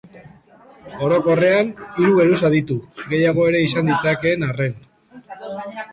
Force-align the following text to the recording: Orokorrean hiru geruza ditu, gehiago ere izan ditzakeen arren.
Orokorrean 1.07 1.69
hiru 1.99 2.15
geruza 2.21 2.51
ditu, 2.55 2.79
gehiago 3.13 3.45
ere 3.53 3.63
izan 3.67 3.93
ditzakeen 3.93 4.47
arren. 4.49 4.77